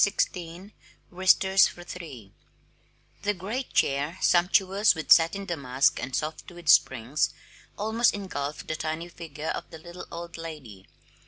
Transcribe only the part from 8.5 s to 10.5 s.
the tiny figure of the little old